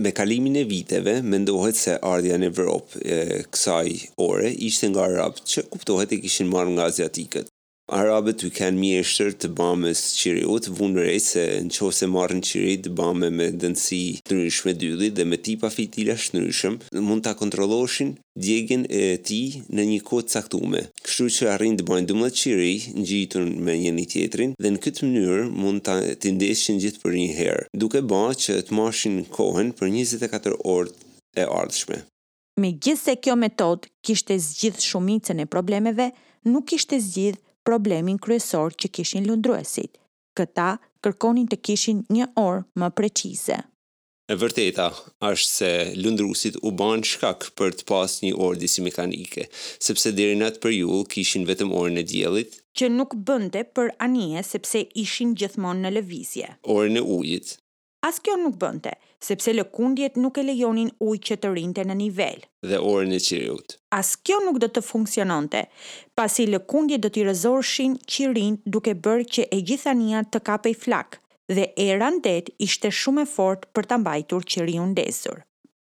me 0.00 0.10
kalimin 0.14 0.54
e 0.54 0.68
viteve, 0.68 1.14
mendohet 1.32 1.76
se 1.76 1.96
ardhja 2.12 2.38
në 2.40 2.48
Evropë 2.52 3.00
e, 3.02 3.18
kësaj 3.52 3.88
ore 4.28 4.52
ishte 4.68 4.90
nga 4.94 5.06
Arabë 5.10 5.44
që 5.52 5.66
kuptohet 5.74 6.16
e 6.16 6.20
kishin 6.24 6.48
marrë 6.52 6.76
nga 6.78 6.86
Aziatikët. 6.92 7.50
Arabët 7.90 8.44
u 8.46 8.48
kanë 8.54 8.78
mjeshtër 8.78 9.32
të 9.42 9.48
bame 9.58 9.90
së 9.98 10.10
qiri, 10.16 10.42
o 10.46 10.54
të 10.62 10.70
se 11.24 11.42
në 11.66 11.74
qo 11.76 11.88
se 11.96 12.06
marë 12.06 12.36
në 12.38 12.44
qiri 12.46 12.74
të 12.84 12.90
bame 13.00 13.30
me 13.34 13.46
dëndësi 13.50 14.02
të 14.22 14.36
nëryshme 14.38 14.72
dyli 14.78 15.08
dhe 15.16 15.24
me 15.26 15.36
tipa 15.46 15.70
fitila 15.74 16.14
shë 16.22 16.30
nërshme, 16.36 17.02
mund 17.08 17.24
të 17.26 17.32
kontroloshin 17.42 18.12
djegin 18.46 18.86
e 18.88 19.18
ti 19.26 19.40
në 19.74 19.88
një 19.90 19.98
kod 20.06 20.30
caktume. 20.30 20.84
Kështu 21.02 21.26
që 21.36 21.50
arrin 21.56 21.74
të 21.80 21.88
bajnë 21.90 22.06
12 22.12 22.38
qiri 22.44 22.70
në 22.98 23.04
gjitën 23.10 23.50
me 23.66 23.74
një 23.82 23.92
një 23.98 24.06
tjetrin 24.12 24.54
dhe 24.62 24.70
në 24.76 24.80
këtë 24.86 25.10
mënyrë 25.10 25.48
mund 25.64 25.82
të 25.90 25.98
të 26.22 26.34
ndeshqin 26.38 26.78
gjithë 26.84 27.02
për 27.02 27.18
një 27.18 27.28
herë, 27.42 27.66
duke 27.82 28.04
ba 28.12 28.22
që 28.44 28.60
të 28.70 28.74
mashin 28.78 29.18
kohen 29.34 29.74
për 29.80 29.90
24 29.96 30.54
orë 30.76 30.94
e 31.42 31.50
ardhshme. 31.58 32.02
Me 32.62 32.70
gjithë 32.70 33.04
se 33.04 33.18
kjo 33.24 33.34
metod 33.40 33.90
kishte 34.06 34.38
zgjith 34.46 34.78
shumicën 34.84 35.42
e 35.42 35.46
problemeve, 35.50 36.12
nuk 36.50 36.66
kishte 36.70 36.98
zgjith 37.02 37.38
problemin 37.64 38.18
kryesor 38.22 38.72
që 38.80 38.90
kishin 38.98 39.26
lundruesit. 39.28 39.98
Këta 40.38 40.76
kërkonin 41.04 41.48
të 41.50 41.58
kishin 41.66 42.04
një 42.12 42.30
orë 42.40 42.64
më 42.80 42.90
precize. 42.98 43.58
E 44.30 44.34
vërteta 44.38 44.86
është 45.26 45.50
se 45.52 45.70
lundruesit 45.98 46.54
u 46.62 46.70
banë 46.80 47.08
shkak 47.12 47.48
për 47.58 47.72
të 47.78 47.86
pas 47.88 48.12
një 48.24 48.36
orë 48.46 48.60
disi 48.62 48.84
mekanike, 48.86 49.48
sepse 49.82 50.12
deri 50.14 50.36
në 50.38 50.52
atë 50.52 50.62
periull 50.62 51.02
kishin 51.10 51.48
vetëm 51.50 51.72
orën 51.74 51.98
e 51.98 52.04
djelit, 52.06 52.54
që 52.78 52.92
nuk 52.94 53.16
bënde 53.26 53.64
për 53.76 53.90
anije 54.06 54.44
sepse 54.52 54.84
ishin 55.04 55.34
gjithmonë 55.40 55.82
në 55.88 55.96
levizje. 55.96 56.52
Orën 56.76 57.02
e 57.02 57.02
ujit, 57.16 57.56
As 58.02 58.16
kjo 58.24 58.36
nuk 58.40 58.54
bënte, 58.56 58.94
sepse 59.26 59.52
lëkundjet 59.52 60.14
nuk 60.16 60.38
e 60.40 60.42
lejonin 60.46 60.88
ujë 61.04 61.20
që 61.28 61.36
të 61.42 61.48
rinte 61.56 61.82
në 61.84 61.96
nivel. 61.98 62.38
Dhe 62.68 62.78
orën 62.90 63.12
e 63.12 63.18
qiriut. 63.20 63.74
As 63.92 64.14
kjo 64.24 64.38
nuk 64.46 64.56
do 64.62 64.70
të 64.72 64.80
funksiononte, 64.86 65.66
pasi 66.16 66.46
lëkundjet 66.48 67.02
do 67.04 67.10
t'i 67.12 67.26
rëzorshin 67.28 67.98
qirin 68.14 68.56
duke 68.64 68.94
bërë 69.06 69.26
që 69.34 69.44
e 69.56 69.58
gjithania 69.68 70.22
të 70.32 70.40
kapej 70.48 70.74
flak, 70.84 71.18
dhe 71.52 71.66
era 71.84 72.08
ndet 72.16 72.48
ishte 72.68 72.88
shumë 73.00 73.26
e 73.26 73.30
fort 73.34 73.66
për 73.76 73.90
të 73.90 73.98
mbajtur 74.00 74.48
qiriu 74.54 74.86
ndezur. 74.94 75.42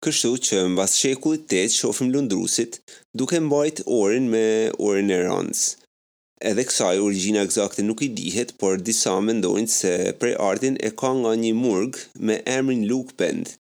Kështu 0.05 0.33
që 0.49 0.62
në 0.65 0.77
basë 0.79 0.99
shekullit 1.05 1.53
8 1.61 1.77
shofim 1.83 2.09
lundrusit 2.15 2.81
duke 3.19 3.37
mbajt 3.50 3.85
orën 4.00 4.33
me 4.33 4.47
orën 4.88 5.12
e 5.12 5.21
randës 5.27 5.67
edhe 6.49 6.64
kësaj 6.71 6.97
origjina 7.04 7.42
eksakte 7.47 7.83
nuk 7.85 8.02
i 8.07 8.11
dihet, 8.18 8.52
por 8.61 8.76
disa 8.88 9.16
mendojnë 9.28 9.73
se 9.75 9.92
prej 10.21 10.35
artin 10.49 10.76
e 10.87 10.90
ka 11.02 11.11
nga 11.23 11.33
një 11.45 11.52
murg 11.62 11.99
me 12.16 12.38
emrin 12.57 12.85
Lukpend. 12.90 13.57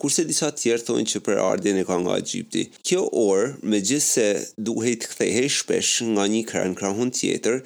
Kurse 0.00 0.26
disa 0.28 0.50
tjerë 0.60 0.84
thonë 0.88 1.06
që 1.10 1.20
për 1.26 1.38
ardhen 1.40 1.76
e 1.80 1.84
ka 1.88 1.96
nga 2.02 2.18
Egjipti. 2.20 2.66
Kjo 2.88 3.04
or, 3.22 3.54
megjithse 3.64 4.26
duhej 4.60 4.96
të 5.00 5.10
kthehej 5.12 5.52
shpesh 5.60 5.92
nga 6.16 6.26
një 6.32 6.42
kran 6.50 6.74
krahun 6.78 7.14
tjetër, 7.18 7.62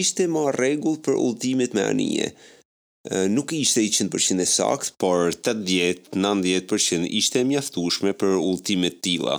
ishte 0.00 0.26
më 0.32 0.46
rregull 0.56 0.98
për 1.04 1.20
udhimet 1.28 1.76
me 1.78 1.84
anije. 1.92 2.32
Nuk 3.36 3.54
ishte 3.56 3.84
100% 3.86 4.42
e 4.42 4.48
sakt, 4.50 4.96
por 5.00 5.30
80-90% 5.36 7.06
ishte 7.20 7.46
mjaftueshme 7.48 8.16
për 8.20 8.34
udhimet 8.48 8.98
tila. 9.04 9.38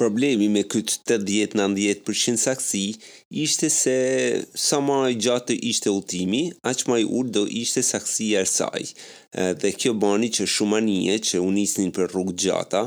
Problemi 0.00 0.46
me 0.48 0.62
këtë 0.72 1.18
80-90% 1.20 2.40
saksi 2.40 2.80
ishte 3.44 3.68
se 3.70 3.96
sa 4.66 4.78
ma 4.80 4.96
i 5.12 5.18
gjatë 5.26 5.56
ishte 5.70 5.92
ultimi, 5.92 6.40
aq 6.70 6.84
ma 6.88 6.96
i 7.02 7.04
urdo 7.04 7.42
do 7.42 7.42
ishte 7.62 7.82
saksi 7.88 8.28
e 8.38 8.44
rësaj. 8.44 8.84
Dhe 9.60 9.74
kjo 9.82 9.92
bani 10.04 10.30
që 10.38 10.46
shumë 10.54 10.78
anije 10.80 11.18
që 11.28 11.42
unisnin 11.50 11.92
për 11.98 12.08
rrugë 12.14 12.36
gjata, 12.46 12.82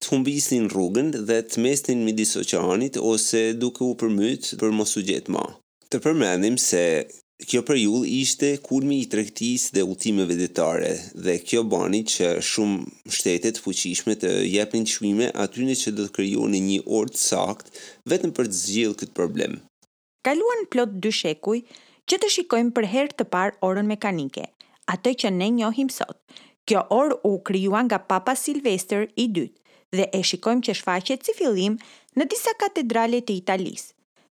të 0.00 0.12
humbisnin 0.12 0.68
rrugën 0.74 1.08
dhe 1.30 1.40
të 1.52 1.64
mesnin 1.64 2.04
midis 2.10 2.36
oqeanit 2.42 3.00
ose 3.14 3.42
duke 3.64 3.84
u 3.88 3.96
përmyt 4.04 4.52
për 4.64 4.76
mos 4.80 4.94
u 5.00 5.06
gjetë 5.10 5.36
ma. 5.36 5.46
Të 5.90 6.04
përmendim 6.06 6.60
se 6.68 6.84
kjo 7.48 7.62
periudhë 7.66 8.08
ishte 8.20 8.48
kulmi 8.64 8.98
i 9.02 9.06
tregtisë 9.12 9.74
dhe 9.78 9.84
udhimeve 9.92 10.36
detare 10.40 10.90
dhe 11.26 11.36
kjo 11.48 11.62
bani 11.72 12.00
që 12.12 12.34
shumë 12.50 13.12
shtete 13.16 13.52
të 13.56 13.64
fuqishme 13.64 14.16
të 14.20 14.32
japin 14.50 14.84
çmime 14.90 15.30
aty 15.44 15.64
në 15.66 15.76
që 15.82 15.94
do 15.98 16.06
të 16.08 16.14
krijojnë 16.18 16.60
një 16.66 16.78
orë 16.98 17.14
të 17.16 17.78
vetëm 18.14 18.34
për 18.38 18.50
të 18.52 18.60
zgjidhur 18.62 18.98
këtë 19.02 19.16
problem. 19.20 19.58
Kaluan 20.26 20.66
plot 20.72 20.98
dy 21.02 21.12
shekuj 21.20 21.58
që 22.10 22.20
të 22.22 22.32
shikojmë 22.36 22.74
për 22.76 22.90
herë 22.94 23.16
të 23.20 23.28
parë 23.34 23.56
orën 23.70 23.88
mekanike, 23.88 24.46
atë 24.94 25.12
që 25.24 25.32
ne 25.32 25.48
njohim 25.60 25.88
sot. 25.92 26.18
Kjo 26.68 26.84
orë 26.96 27.20
u 27.28 27.38
krijuan 27.48 27.88
nga 27.88 27.98
Papa 28.10 28.34
Silvester 28.36 29.06
i 29.16 29.30
dytë 29.32 29.96
dhe 29.96 30.10
e 30.14 30.20
shikojmë 30.22 30.66
që 30.68 30.76
shfaqet 30.80 31.24
si 31.26 31.34
fillim 31.40 31.78
në 32.18 32.28
disa 32.30 32.52
katedrale 32.60 33.22
të 33.26 33.38
Italisë. 33.40 33.88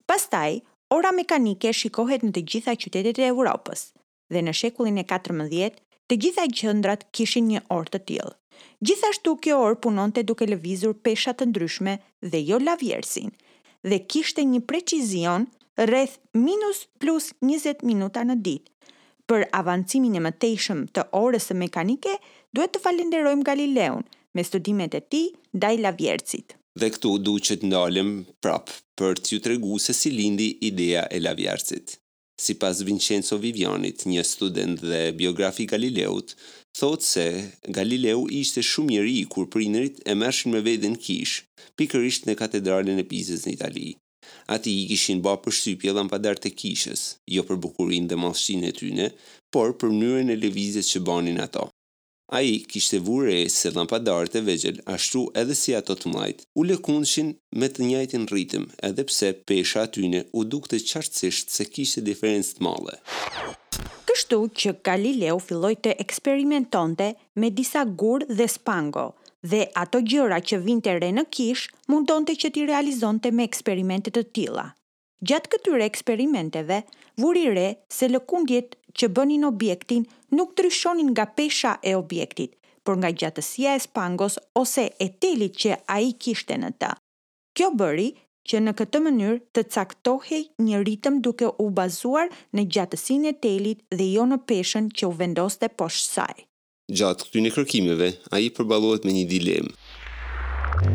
Pastaj, 0.07 0.61
ora 0.93 1.11
mekanike 1.13 1.71
shikohet 1.73 2.23
në 2.25 2.31
të 2.35 2.41
gjitha 2.51 2.73
qytetet 2.83 3.19
e 3.21 3.27
Europës 3.29 3.85
dhe 4.33 4.41
në 4.45 4.53
shekullin 4.57 4.97
e 5.01 5.05
14, 5.09 5.69
të 6.09 6.17
gjitha 6.23 6.45
gjëndrat 6.59 7.03
kishin 7.15 7.47
një 7.51 7.61
orë 7.73 7.91
të 7.93 7.99
tjilë. 8.09 8.31
Gjithashtu 8.85 9.35
kjo 9.43 9.57
orë 9.67 9.77
punon 9.85 10.11
të 10.13 10.23
duke 10.29 10.45
levizur 10.49 10.93
peshat 11.05 11.37
të 11.39 11.47
ndryshme 11.51 11.93
dhe 12.33 12.41
jo 12.49 12.57
lavjersin 12.59 13.29
dhe 13.89 14.01
kishte 14.11 14.43
një 14.49 14.59
precizion 14.69 15.45
rreth 15.79 16.17
minus 16.35 16.81
plus 17.01 17.29
20 17.45 17.85
minuta 17.89 18.25
në 18.27 18.35
dit. 18.47 18.65
Për 19.29 19.45
avancimin 19.61 20.17
e 20.19 20.23
mëtejshëm 20.25 20.81
të 20.91 21.05
orës 21.21 21.51
mekanike, 21.61 22.17
duhet 22.51 22.73
të 22.75 22.81
falenderojmë 22.87 23.45
Galileun 23.49 24.01
me 24.35 24.43
studimet 24.43 24.97
e 24.99 25.01
ti 25.11 25.21
daj 25.53 25.75
lavjercit. 25.85 26.57
Dhe 26.79 26.89
këtu 26.95 27.13
duqet 27.23 27.63
në 27.65 27.77
alim 27.85 28.09
prapë 28.43 28.75
për 28.99 29.19
të 29.23 29.31
ju 29.35 29.39
tregu 29.45 29.77
se 29.79 29.93
si 29.97 30.09
lindi 30.11 30.49
ideja 30.69 31.05
e 31.15 31.19
lavjarësit. 31.23 31.93
Si 32.43 32.53
pas 32.61 32.79
Vincenzo 32.87 33.37
Vivionit, 33.43 34.03
një 34.11 34.23
student 34.27 34.79
dhe 34.91 34.99
biografi 35.21 35.65
Galileut, 35.73 36.35
thot 36.79 37.03
se 37.11 37.25
Galileu 37.79 38.25
ishte 38.41 38.63
shumë 38.71 38.93
njëri 38.95 39.15
i 39.21 39.25
kur 39.33 39.47
prinerit 39.55 39.99
e 40.09 40.15
mërshin 40.21 40.53
me 40.55 40.61
vedin 40.67 40.95
kish, 41.07 41.39
pikërisht 41.79 42.27
në 42.27 42.35
katedralin 42.41 42.99
e 43.03 43.07
pizës 43.11 43.43
në 43.47 43.55
Itali. 43.57 43.89
Ati 44.55 44.71
i 44.79 44.85
kishin 44.91 45.19
ba 45.25 45.33
për 45.43 45.55
shtypje 45.59 45.95
dhe 45.95 46.03
mpadar 46.09 46.39
të 46.43 46.51
kishës, 46.59 47.03
jo 47.35 47.43
për 47.49 47.59
bukurin 47.63 48.07
dhe 48.11 48.17
malshin 48.23 48.63
e 48.69 48.75
tyne, 48.81 49.09
por 49.53 49.75
për 49.79 49.91
mënyrën 49.99 50.33
e 50.35 50.39
levizit 50.45 50.87
që 50.93 51.03
banin 51.07 51.43
ato. 51.47 51.67
A 52.31 52.39
i 52.41 52.59
kishte 52.63 52.97
vure 52.99 53.47
se 53.49 53.69
lampadarët 53.73 54.35
e 54.37 54.41
vegjel, 54.45 54.77
ashtu 54.95 55.21
edhe 55.41 55.55
si 55.57 55.73
ato 55.75 55.95
të 55.97 56.11
mlajt, 56.11 56.43
u 56.61 56.65
lëkundshin 56.71 57.31
me 57.57 57.65
të 57.73 57.87
njajtin 57.87 58.27
rritëm, 58.31 58.67
edhe 58.89 59.05
pse 59.09 59.31
pesha 59.49 59.85
atyne 59.87 60.21
u 60.37 60.43
dukte 60.51 60.77
qartësisht 60.91 61.49
se 61.55 61.65
kishte 61.73 62.03
diferencë 62.09 62.57
të 62.59 62.65
male. 62.67 62.99
Kështu 64.11 64.39
që 64.61 64.75
Galileo 64.89 65.39
filloj 65.47 65.73
të 65.87 65.95
eksperimentonte 66.05 67.07
me 67.41 67.49
disa 67.59 67.81
gurë 68.03 68.29
dhe 68.37 68.47
spango, 68.57 69.07
dhe 69.51 69.63
ato 69.85 70.03
gjëra 70.13 70.37
që 70.51 70.61
vinte 70.67 70.93
të 70.93 70.99
re 71.01 71.09
në 71.17 71.25
kish, 71.33 71.65
mundon 71.93 72.29
të 72.29 72.37
që 72.43 72.53
ti 72.53 72.67
realizonte 72.71 73.33
me 73.33 73.49
eksperimentet 73.49 74.19
të 74.19 74.25
tila. 74.37 74.67
Gjatë 75.27 75.55
këtyre 75.55 75.89
eksperimenteve, 75.91 76.83
vuri 77.21 77.47
re 77.57 77.67
se 77.95 78.05
lëkundjet 78.13 78.77
që 78.99 79.07
bënin 79.17 79.43
objektin 79.49 80.05
nuk 80.35 80.53
dryshonin 80.55 81.09
nga 81.13 81.25
pesha 81.37 81.71
e 81.89 81.93
objektit, 81.95 82.51
por 82.85 82.97
nga 83.01 83.11
gjatësia 83.11 83.75
e 83.77 83.83
spangos 83.87 84.37
ose 84.61 84.85
e 85.05 85.07
telit 85.21 85.53
që 85.61 85.71
a 85.95 85.99
i 86.05 86.11
kishte 86.23 86.57
në 86.61 86.69
ta. 86.81 86.93
Kjo 87.57 87.69
bëri 87.79 88.09
që 88.49 88.61
në 88.65 88.73
këtë 88.81 88.99
mënyrë 89.05 89.39
të 89.55 89.63
caktohej 89.75 90.41
një 90.65 90.81
ritëm 90.87 91.19
duke 91.25 91.49
u 91.63 91.67
bazuar 91.79 92.31
në 92.55 92.63
gjatësin 92.75 93.25
e 93.31 93.33
telit 93.45 93.83
dhe 93.97 94.07
jo 94.13 94.25
në 94.31 94.39
peshen 94.49 94.87
që 94.97 95.09
u 95.11 95.15
vendoste 95.21 95.69
poshë 95.81 96.05
saj. 96.13 96.35
Gjatë 96.97 97.27
këtë 97.27 97.43
një 97.45 97.51
kërkimeve, 97.57 98.09
a 98.33 98.39
i 98.41 98.49
përbalohet 98.57 99.05
me 99.05 99.13
një 99.13 99.25
dilemë. 99.33 99.73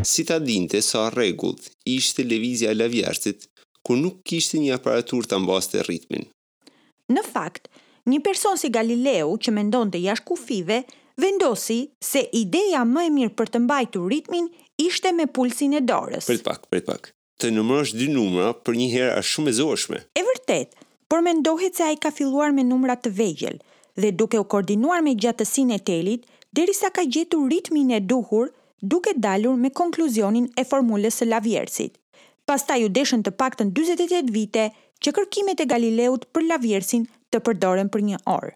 Si 0.09 0.25
ta 0.25 0.39
dinte 0.43 0.81
sa 0.83 1.09
regullt 1.13 1.69
ishte 1.85 2.25
levizja 2.25 2.71
e 2.73 2.79
lavjarësit, 2.79 3.47
kur 3.85 4.01
nuk 4.01 4.23
kishte 4.25 4.59
një 4.63 4.75
aparatur 4.79 5.27
të 5.29 5.37
ambaste 5.43 5.83
ritmin. 5.87 6.25
Në 7.15 7.23
fakt, 7.31 7.69
një 8.07 8.21
person 8.23 8.59
si 8.61 8.69
Galileu 8.73 9.37
që 9.41 9.53
mendon 9.57 9.91
të 9.91 10.01
jash 10.05 10.23
kufive, 10.29 10.83
vendosi 11.21 11.79
se 12.05 12.25
ideja 12.37 12.83
më 12.85 13.07
e 13.09 13.11
mirë 13.17 13.35
për 13.39 13.53
të 13.55 13.63
mbajtur 13.65 14.09
ritmin 14.13 14.49
ishte 14.85 15.13
me 15.15 15.27
pulsin 15.27 15.77
e 15.79 15.83
dorës. 15.83 16.29
Prit 16.31 16.45
pak, 16.47 16.67
prit 16.71 16.85
pak. 16.89 17.11
Të 17.41 17.51
numërosh 17.55 17.95
dy 17.99 18.09
numra 18.13 18.51
për 18.67 18.77
një 18.81 18.89
herë 18.95 19.15
është 19.21 19.31
shumë 19.35 19.51
e 19.51 19.55
zoshme. 19.61 20.03
E 20.19 20.23
vërtet, 20.27 20.77
por 21.11 21.23
mendohet 21.27 21.79
se 21.79 21.87
a 21.87 21.93
i 21.95 21.99
ka 22.01 22.13
filluar 22.15 22.53
me 22.55 22.65
numrat 22.67 23.03
të 23.05 23.15
vegjel 23.19 23.57
dhe 24.01 24.11
duke 24.13 24.39
u 24.41 24.45
koordinuar 24.51 25.03
me 25.07 25.13
gjatësin 25.15 25.71
e 25.71 25.79
telit, 25.87 26.25
derisa 26.55 26.89
ka 26.91 27.05
gjetur 27.07 27.47
ritmin 27.51 27.91
e 27.95 28.01
duhur 28.01 28.49
duke 28.83 29.13
dalur 29.17 29.55
me 29.57 29.71
konkluzionin 29.71 30.49
e 30.59 30.65
formulës 30.71 31.19
së 31.21 31.29
lavjersit. 31.31 31.95
Pastaj 32.45 32.83
u 32.85 32.91
deshën 32.97 33.23
të 33.25 33.33
paktën 33.41 33.71
48 33.79 34.31
vite 34.35 34.65
që 35.05 35.13
kërkimet 35.17 35.63
e 35.65 35.69
Galileut 35.71 36.27
për 36.35 36.47
lavjersin 36.51 37.07
të 37.35 37.41
përdoren 37.51 37.89
për 37.91 38.03
një 38.09 38.19
orë. 38.31 38.53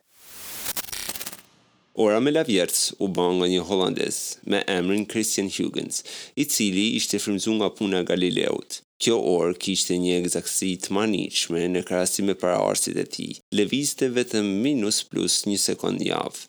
Ora 2.02 2.18
me 2.23 2.30
lavjerës 2.30 2.82
u 3.04 3.08
bën 3.14 3.38
nga 3.40 3.47
një 3.50 3.62
hollandes 3.68 4.18
me 4.52 4.61
emrin 4.75 5.06
Christian 5.14 5.49
Huygens, 5.54 6.04
i 6.40 6.44
cili 6.56 6.90
ishte 7.00 7.18
frimzu 7.25 7.56
nga 7.58 7.73
puna 7.80 8.04
Galileut. 8.11 8.78
Kjo 8.98 9.14
orë 9.30 9.52
kishte 9.62 9.94
një 10.02 10.14
egzaksi 10.24 10.72
të 10.82 10.92
maniqme 10.96 11.60
në 11.70 11.82
krasi 11.86 12.24
me 12.26 12.34
para 12.40 12.56
orësit 12.68 12.96
e 12.98 13.04
ti. 13.14 13.26
Leviste 13.58 14.08
vetëm 14.16 14.48
minus 14.64 14.98
plus 15.12 15.34
një 15.46 15.58
sekund 15.64 16.02
javë. 16.02 16.40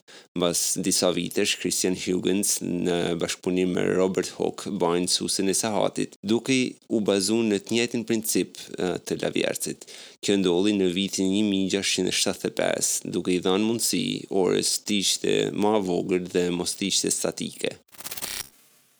Bas 0.44 0.64
disa 0.88 1.12
vitesh, 1.14 1.54
Christian 1.62 1.94
Huygens 2.00 2.56
në 2.66 2.96
bashkëpunim 3.22 3.76
me 3.76 3.84
Robert 3.92 4.32
Hooke 4.40 4.72
bajnë 4.82 5.12
susën 5.14 5.52
e 5.54 5.56
sahatit, 5.60 6.18
duke 6.32 6.58
u 6.98 7.04
bazun 7.12 7.54
në 7.54 7.60
të 7.68 7.76
njetin 7.78 8.06
princip 8.10 8.58
të 9.06 9.20
lavjercit. 9.22 9.86
Kjo 10.26 10.40
ndolli 10.42 10.74
në 10.80 10.88
vitin 10.98 11.30
1675, 11.36 13.14
duke 13.14 13.36
i 13.38 13.44
dhanë 13.46 13.62
mundësi, 13.70 14.06
orës 14.42 14.74
tishte 14.90 15.38
ma 15.54 15.78
vogër 15.92 16.26
dhe 16.34 16.48
mos 16.58 16.74
tishte 16.82 17.14
statike. 17.14 17.76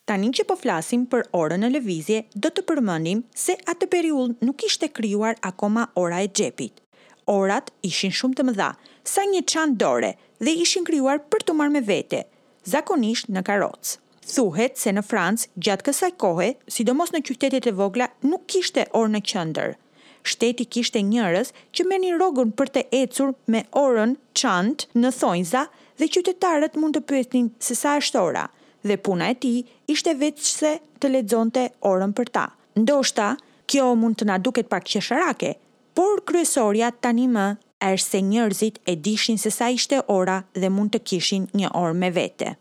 Tani 0.10 0.30
që 0.34 0.44
po 0.50 0.56
flasim 0.58 1.04
për 1.06 1.28
orën 1.38 1.66
e 1.68 1.68
lëvizje, 1.70 2.20
do 2.44 2.50
të 2.50 2.62
përmëndim 2.70 3.20
se 3.42 3.54
atë 3.74 3.88
periull 3.92 4.32
nuk 4.48 4.64
ishte 4.66 4.88
kryuar 4.90 5.38
akoma 5.50 5.84
ora 6.04 6.24
e 6.26 6.30
gjepit. 6.40 6.80
Orat 7.34 7.70
ishin 7.90 8.16
shumë 8.22 8.40
të 8.40 8.46
mëdha, 8.48 8.72
sa 9.12 9.28
një 9.34 9.44
qanë 9.54 9.76
dore, 9.84 10.10
dhe 10.42 10.56
ishin 10.66 10.88
kryuar 10.90 11.22
për 11.30 11.46
të 11.46 11.56
marrë 11.60 11.76
me 11.76 11.84
vete, 11.92 12.24
zakonisht 12.72 13.30
në 13.30 13.44
karocë. 13.52 14.00
Thuhet 14.34 14.82
se 14.82 14.96
në 14.98 15.06
Francë, 15.12 15.48
gjatë 15.68 15.88
kësaj 15.92 16.12
kohe, 16.26 16.50
sidomos 16.78 17.14
në 17.14 17.22
qytetet 17.30 17.70
e 17.70 17.76
vogla, 17.84 18.10
nuk 18.32 18.50
kishte 18.50 18.88
orë 18.98 19.14
në 19.18 19.22
qëndër. 19.30 19.78
Shteti 20.32 20.66
kishte 20.78 21.06
njërës 21.12 21.54
që 21.70 21.86
meni 21.92 22.16
rogën 22.18 22.56
për 22.58 22.74
të 22.80 22.88
ecur 23.06 23.36
me 23.46 23.62
orën 23.86 24.18
qantë 24.42 24.90
në 25.06 25.14
thonjza 25.22 25.68
dhe 26.02 26.10
qytetarët 26.18 26.82
mund 26.82 26.98
të 26.98 27.06
pëtnin 27.14 27.54
se 27.70 27.78
sa 27.84 27.94
është 28.02 28.26
ora– 28.32 28.48
dhe 28.84 28.98
puna 28.98 29.28
e 29.30 29.36
ti 29.40 29.54
ishte 29.90 30.14
vetë 30.16 30.46
se 30.52 30.74
të 31.02 31.12
ledzonte 31.14 31.66
orën 31.92 32.14
për 32.16 32.30
ta. 32.36 32.46
Ndo 32.80 33.02
shta, 33.04 33.34
kjo 33.70 33.92
mund 33.96 34.18
të 34.20 34.28
na 34.30 34.38
duket 34.40 34.70
pak 34.70 34.86
qesharake, 34.92 35.56
por 35.96 36.22
kryesoria 36.28 36.92
tani 37.04 37.28
më 37.32 37.46
është 37.90 38.10
se 38.10 38.22
njërzit 38.30 38.80
e 38.86 38.94
dishin 39.06 39.38
se 39.40 39.52
sa 39.56 39.70
ishte 39.72 40.02
ora 40.12 40.42
dhe 40.56 40.70
mund 40.70 40.94
të 40.96 41.02
kishin 41.08 41.48
një 41.58 41.72
orë 41.82 41.96
me 42.02 42.10
vete. 42.12 42.54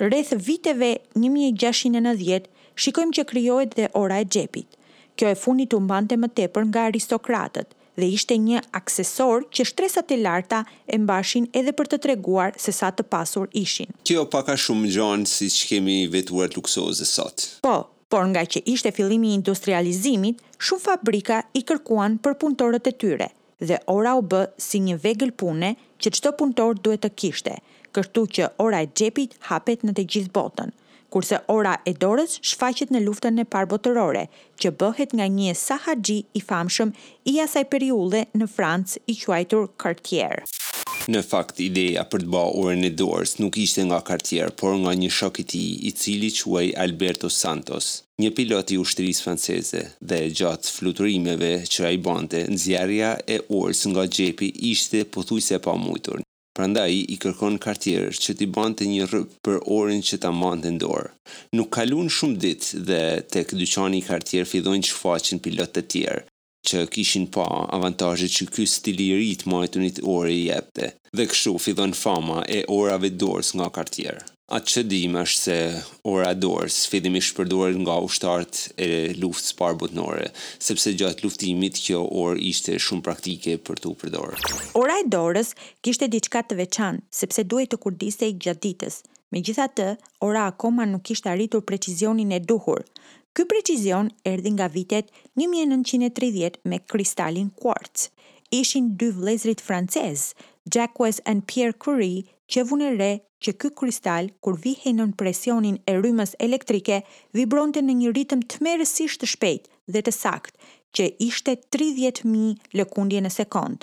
Rreth 0.00 0.34
viteve 0.46 0.90
1690, 1.20 2.48
shikojmë 2.74 3.16
që 3.18 3.24
kryojt 3.30 3.76
dhe 3.78 3.88
ora 4.00 4.20
e 4.24 4.28
gjepit. 4.36 4.68
Kjo 5.16 5.28
e 5.30 5.38
funit 5.38 5.70
të 5.70 5.80
mbante 5.84 6.16
më 6.18 6.32
tepër 6.36 6.64
nga 6.72 6.86
aristokratët, 6.90 7.68
dhe 7.96 8.06
ishte 8.16 8.36
një 8.40 8.60
aksesor 8.78 9.44
që 9.54 9.66
shtresat 9.70 10.10
e 10.12 10.18
larta 10.22 10.60
e 10.86 10.98
mbashin 10.98 11.46
edhe 11.60 11.74
për 11.78 11.90
të 11.92 12.00
treguar 12.06 12.56
se 12.60 12.72
sa 12.74 12.90
të 12.90 13.06
pasur 13.14 13.46
ishin. 13.64 13.92
Kjo 14.06 14.24
paka 14.34 14.56
shumë 14.58 14.90
gjonë 14.96 15.30
si 15.30 15.48
që 15.54 15.70
kemi 15.72 15.96
vetuar 16.14 16.50
luksoze 16.56 17.06
sot. 17.08 17.46
Po, 17.66 17.76
por 18.10 18.26
nga 18.32 18.42
që 18.46 18.64
ishte 18.74 18.92
fillimi 18.96 19.34
industrializimit, 19.38 20.42
shumë 20.58 20.84
fabrika 20.88 21.42
i 21.58 21.64
kërkuan 21.68 22.18
për 22.24 22.36
punëtorët 22.42 22.90
e 22.92 22.96
tyre 23.04 23.30
dhe 23.64 23.76
ora 23.88 24.16
u 24.18 24.22
bë 24.30 24.40
si 24.60 24.80
një 24.84 24.96
vegël 25.04 25.30
pune 25.40 25.70
që 26.02 26.10
çdo 26.18 26.34
punëtor 26.40 26.80
duhet 26.84 27.04
të 27.06 27.10
kishte, 27.22 27.54
kështu 27.96 28.24
që 28.36 28.48
ora 28.64 28.82
e 28.84 28.88
xhepit 28.90 29.36
hapet 29.48 29.86
në 29.88 29.94
të 29.96 30.04
gjithë 30.12 30.32
botën 30.34 30.74
kurse 31.14 31.38
ora 31.54 31.76
e 31.86 31.92
dorës 32.02 32.40
shfaqet 32.50 32.90
në 32.92 33.04
luftën 33.06 33.38
e 33.42 33.46
parë 33.52 33.68
botërore, 33.70 34.24
që 34.60 34.72
bëhet 34.80 35.12
nga 35.14 35.28
një 35.38 35.52
sahaxhi 35.54 36.16
i 36.38 36.42
famshëm 36.48 36.90
i 37.30 37.36
asaj 37.46 37.62
periudhe 37.72 38.24
në 38.40 38.48
Francë 38.56 39.04
i 39.12 39.16
quajtur 39.22 39.68
Cartier. 39.84 40.42
Në 41.14 41.20
fakt, 41.30 41.58
ideja 41.60 42.02
për 42.10 42.22
të 42.24 42.30
bërë 42.34 42.52
orën 42.64 42.86
e 42.88 42.90
dorës 43.00 43.34
nuk 43.40 43.58
ishte 43.60 43.84
nga 43.90 43.98
Cartier, 44.08 44.50
por 44.60 44.72
nga 44.80 44.94
një 45.00 45.10
shok 45.18 45.42
i 45.42 45.44
tij, 45.52 45.68
i 45.90 45.92
cili 46.00 46.30
quhej 46.38 46.72
Alberto 46.84 47.28
Santos, 47.42 47.90
një 48.24 48.32
pilot 48.40 48.72
i 48.74 48.80
ushtrisë 48.80 49.26
franceze. 49.28 49.84
Dhe 50.00 50.20
gjatë 50.40 50.74
fluturimeve 50.78 51.54
që 51.72 51.86
ai 51.92 51.98
bante, 52.08 52.42
nxjerrja 52.54 53.14
e 53.36 53.42
orës 53.60 53.84
nga 53.92 54.08
xhepi 54.16 54.50
ishte 54.72 55.04
pothuajse 55.14 55.60
pa 55.66 55.76
mujtur 55.86 56.23
prandaj 56.56 56.92
i 57.08 57.16
kërkon 57.22 57.56
kartierës 57.64 58.20
që 58.24 58.36
t'i 58.38 58.46
bante 58.56 58.86
një 58.86 59.08
rrëp 59.10 59.32
për 59.46 59.56
orin 59.76 60.02
që 60.08 60.18
ta 60.22 60.30
mante 60.42 60.70
ndorë. 60.70 61.06
dorë. 61.06 61.12
Nuk 61.56 61.70
kalun 61.76 62.10
shumë 62.16 62.40
ditë 62.44 62.82
dhe 62.88 63.00
tek 63.34 63.54
dyqani 63.60 63.98
i 64.00 64.06
kartierë 64.10 64.50
fidojnë 64.54 64.86
që 64.88 64.94
faqin 65.00 65.40
pilot 65.44 65.72
të 65.74 65.82
tjerë, 65.94 66.22
që 66.68 66.84
kishin 66.94 67.26
pa 67.34 67.46
avantajët 67.76 68.34
që 68.36 68.46
ky 68.54 68.66
stili 68.74 69.08
rrit 69.16 69.42
majtunit 69.50 69.98
orë 70.16 70.32
i 70.38 70.44
jepte, 70.50 70.92
dhe 71.16 71.26
këshu 71.30 71.56
fidojnë 71.64 71.98
fama 72.04 72.38
e 72.56 72.62
orave 72.78 73.10
dorës 73.20 73.50
nga 73.58 73.68
kartierë. 73.78 74.22
Atë 74.52 74.68
që 74.76 74.82
dim 74.90 75.14
është 75.16 75.38
se 75.40 75.54
ora 76.04 76.34
dorës 76.36 76.74
fedim 76.92 77.14
ishtë 77.16 77.38
përdore 77.38 77.78
nga 77.80 77.94
ushtart 78.04 78.58
e 78.76 78.88
luftës 79.16 79.54
parë 79.56 80.26
sepse 80.66 80.92
gjatë 81.00 81.24
luftimit 81.24 81.80
kjo 81.86 82.02
orë 82.22 82.36
ishte 82.50 82.76
shumë 82.76 83.04
praktike 83.06 83.54
për 83.64 83.78
të 83.80 83.94
përdore. 84.02 84.36
Ora 84.76 84.98
e 85.00 85.06
dorës 85.08 85.54
kishte 85.80 86.10
diçka 86.12 86.42
të 86.44 86.58
veçanë, 86.60 87.00
sepse 87.08 87.44
duhet 87.48 87.72
të 87.72 87.78
kurdiste 87.86 88.28
i 88.28 88.36
gjatë 88.36 88.60
ditës. 88.66 89.00
Me 89.32 89.40
gjitha 89.40 89.64
të, 89.78 89.88
ora 90.20 90.44
akoma 90.52 90.84
nuk 90.86 91.08
ishte 91.16 91.32
arritur 91.32 91.64
precizionin 91.64 92.36
e 92.36 92.40
duhur. 92.52 92.84
Ky 93.34 93.48
precizion 93.48 94.12
erdi 94.28 94.52
nga 94.58 94.68
vitet 94.68 95.08
1930 95.40 96.60
me 96.68 96.82
kristalin 96.84 97.48
quartz. 97.56 98.10
Ishin 98.52 98.92
dy 99.00 99.08
vlezrit 99.16 99.64
francezë, 99.64 100.36
Jacques 100.72 101.20
and 101.24 101.48
Pierre 101.48 101.72
Curie 101.72 102.24
qevun 102.52 102.80
e 102.84 102.90
re 102.96 103.12
që 103.44 103.54
ky 103.60 103.70
kristal 103.80 104.28
kur 104.44 104.58
vihej 104.64 104.94
nën 104.98 105.14
presionin 105.20 105.78
e 105.90 105.94
rrymës 105.96 106.34
elektrike 106.46 107.00
vibronte 107.38 107.82
në 107.82 107.94
një 108.00 108.12
ritëm 108.18 108.42
tmerrësisht 108.54 109.22
të 109.22 109.30
shpejt 109.34 109.70
dhe 109.92 110.02
të 110.04 110.12
sakt, 110.16 110.54
që 110.94 111.08
ishte 111.28 111.54
30000 111.76 112.70
lëkundje 112.78 113.20
në 113.24 113.30
sekond. 113.38 113.82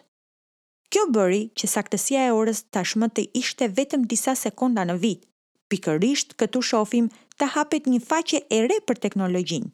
Kjo 0.91 1.03
bëri 1.15 1.41
që 1.59 1.69
saktësia 1.73 2.23
e 2.27 2.31
orës 2.35 2.63
tashmë 2.75 3.09
të 3.15 3.25
ishte 3.41 3.67
vetëm 3.79 4.05
disa 4.13 4.33
sekonda 4.35 4.85
në 4.87 4.95
vit. 5.03 5.21
Pikërisht 5.71 6.35
këtu 6.41 6.61
shohim 6.69 7.07
të 7.39 7.47
hapet 7.55 7.87
një 7.87 8.01
faqe 8.07 8.41
e 8.57 8.59
re 8.67 8.79
për 8.87 8.99
teknologjinë. 9.07 9.71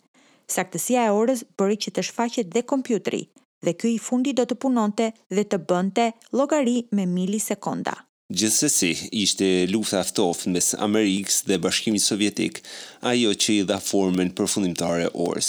Saktësia 0.54 1.08
e 1.10 1.16
orës 1.20 1.42
bëri 1.58 1.78
që 1.86 1.94
të 1.98 2.06
shfaqet 2.12 2.54
dhe 2.54 2.64
kompjuteri 2.72 3.24
dhe 3.66 3.74
kjo 3.74 3.88
i 3.90 3.98
fundi 3.98 4.34
do 4.38 4.46
të 4.48 4.60
punonte 4.64 5.10
dhe 5.36 5.44
të 5.52 5.62
bënte 5.72 6.06
llogari 6.34 6.78
me 6.96 7.10
milisekonda. 7.18 7.98
Gjithsesi, 8.34 8.98
ishte 9.24 9.48
lufta 9.72 10.02
ftoft 10.04 10.46
mes 10.52 10.74
Amerikës 10.86 11.38
dhe 11.48 11.56
Bashkimit 11.64 12.04
Sovjetik, 12.04 12.58
ajo 13.00 13.32
që 13.40 13.54
i 13.54 13.62
dha 13.70 13.78
formën 13.80 14.34
përfundimtare 14.36 15.08
orës. 15.26 15.48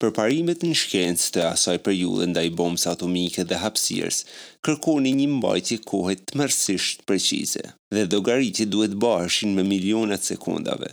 Për 0.00 0.12
parimet 0.18 0.60
në 0.64 0.74
shkencë 0.82 1.30
të 1.34 1.42
asaj 1.46 1.78
periudhe 1.86 2.26
ndaj 2.28 2.44
bombës 2.60 2.84
atomike 2.92 3.44
dhe 3.48 3.60
hapësirës, 3.62 4.18
kërkoni 4.66 5.14
një 5.16 5.30
mbajtje 5.38 5.80
kohet 5.88 6.26
të 6.26 6.42
mërsisht 6.42 7.06
precize 7.08 7.64
dhe 7.94 8.04
dogaritje 8.12 8.68
duhet 8.68 8.98
bashin 9.04 9.56
me 9.56 9.64
milionat 9.72 10.24
sekundave. 10.32 10.92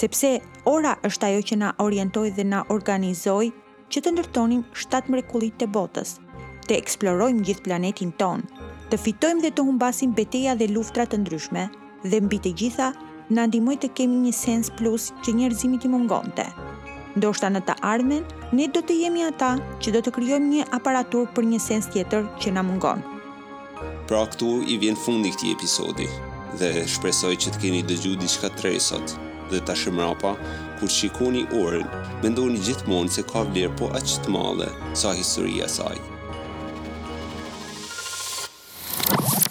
Sepse 0.00 0.30
ora 0.72 0.94
është 1.10 1.32
ajo 1.34 1.44
që 1.50 1.60
na 1.66 1.74
orientoj 1.84 2.30
dhe 2.40 2.48
na 2.54 2.62
organizoj 2.76 3.44
që 3.92 4.06
të 4.06 4.16
ndërtonim 4.16 4.64
7 4.88 5.12
mrekulit 5.12 5.60
të 5.60 5.68
botës, 5.76 6.16
të 6.64 6.80
eksplorojmë 6.80 7.48
gjithë 7.50 7.68
planetin 7.68 8.16
tonë, 8.22 8.59
të 8.90 8.98
fitojmë 8.98 9.42
dhe 9.44 9.50
të 9.54 9.62
humbasim 9.66 10.12
beteja 10.16 10.56
dhe 10.58 10.66
luftrat 10.74 11.12
të 11.12 11.18
ndryshme, 11.22 11.68
dhe 12.10 12.18
mbi 12.26 12.40
të 12.42 12.52
gjitha, 12.62 12.88
në 13.30 13.44
ndimoj 13.46 13.76
të 13.82 13.92
kemi 14.00 14.18
një 14.26 14.32
sens 14.34 14.72
plus 14.78 15.10
që 15.22 15.34
njerëzimi 15.40 15.78
ti 15.80 15.90
mungonte. 15.92 16.46
Ndo 17.14 17.30
shta 17.34 17.50
në 17.54 17.62
të 17.68 17.76
ardhmen, 17.92 18.26
ne 18.56 18.66
do 18.74 18.82
të 18.82 18.96
jemi 19.04 19.22
ata 19.26 19.52
që 19.82 19.94
do 19.94 20.02
të 20.02 20.14
kryojmë 20.16 20.50
një 20.56 20.66
aparatur 20.78 21.30
për 21.36 21.48
një 21.52 21.60
sens 21.68 21.88
tjetër 21.94 22.26
që 22.42 22.52
na 22.56 22.62
mungon. 22.66 23.02
Pra 24.10 24.24
këtu 24.30 24.50
i 24.72 24.78
vjen 24.82 24.98
fundi 24.98 25.30
këti 25.36 25.52
episodi, 25.54 26.06
dhe 26.58 26.72
shpresoj 26.94 27.34
që 27.44 27.54
të 27.54 27.62
keni 27.62 27.82
dëgju 27.86 28.16
diçka 28.22 28.50
të 28.56 28.68
resot, 28.70 29.14
dhe 29.50 29.62
ta 29.66 29.74
shëmrapa, 29.78 30.34
kur 30.80 30.90
shikoni 30.90 31.46
orën, 31.62 31.86
mendoni 32.24 32.62
gjithmonë 32.66 33.14
se 33.18 33.26
ka 33.32 33.46
vlerë 33.50 33.74
po 33.78 33.90
aqë 34.00 34.20
të 34.26 34.32
male 34.34 34.70
sa 34.98 35.14
historia 35.18 35.70
sajtë. 35.78 36.16
Thank 39.02 39.44
you. 39.44 39.49